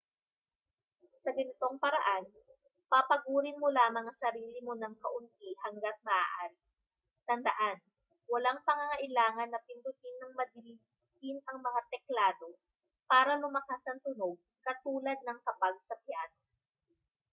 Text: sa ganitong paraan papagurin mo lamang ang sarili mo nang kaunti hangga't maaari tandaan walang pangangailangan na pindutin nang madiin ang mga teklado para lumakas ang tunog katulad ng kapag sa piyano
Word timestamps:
sa 1.23 1.29
ganitong 1.37 1.77
paraan 1.83 2.25
papagurin 2.91 3.61
mo 3.61 3.67
lamang 3.77 4.05
ang 4.09 4.17
sarili 4.23 4.57
mo 4.67 4.73
nang 4.77 4.95
kaunti 5.03 5.49
hangga't 5.63 5.97
maaari 6.07 6.57
tandaan 7.29 7.77
walang 8.31 8.59
pangangailangan 8.67 9.49
na 9.53 9.61
pindutin 9.67 10.15
nang 10.17 10.33
madiin 10.39 11.37
ang 11.49 11.57
mga 11.67 11.81
teklado 11.93 12.49
para 13.11 13.33
lumakas 13.41 13.83
ang 13.93 13.99
tunog 14.05 14.37
katulad 14.65 15.19
ng 15.23 15.39
kapag 15.45 15.75
sa 15.87 15.93
piyano 16.03 16.39